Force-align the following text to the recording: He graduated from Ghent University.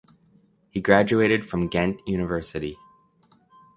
He 0.71 0.81
graduated 0.81 1.45
from 1.45 1.67
Ghent 1.67 2.01
University. 2.07 2.75